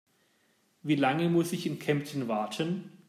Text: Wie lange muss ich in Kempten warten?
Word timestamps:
Wie 0.81 0.95
lange 0.95 1.29
muss 1.29 1.51
ich 1.53 1.67
in 1.67 1.77
Kempten 1.77 2.27
warten? 2.27 2.89